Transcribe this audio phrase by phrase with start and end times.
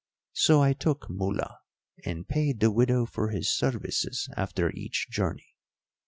[0.33, 1.59] So I took Mula
[2.03, 5.49] and paid the widow for his services after each journey.